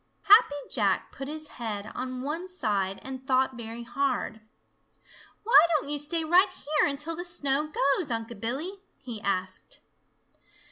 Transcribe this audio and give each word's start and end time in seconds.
Happy 0.23 0.55
Jack 0.71 1.11
put 1.11 1.27
his 1.27 1.47
head 1.49 1.91
on 1.93 2.23
one 2.23 2.47
side 2.47 2.99
and 3.03 3.27
thought 3.27 3.53
very 3.55 3.83
hard. 3.83 4.41
"Why 5.43 5.55
don't 5.77 5.89
you 5.91 5.99
stay 5.99 6.23
right 6.23 6.51
here 6.51 6.89
until 6.89 7.15
the 7.15 7.23
snow 7.23 7.69
goes, 7.71 8.09
Unc' 8.09 8.39
Billy?" 8.41 8.79
he 9.03 9.21
asked. 9.21 9.79